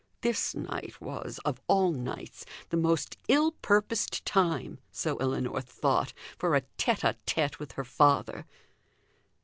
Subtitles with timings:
[0.21, 6.55] This night was, of all nights, the most ill purposed time (so Ellinor thought) for
[6.55, 8.47] a tete a tete with her father!